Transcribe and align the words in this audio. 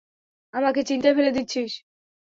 আমাকে 0.53 0.81
চিন্তায় 0.83 1.15
ফেলে 1.15 1.31
দিচ্ছিস। 1.31 1.71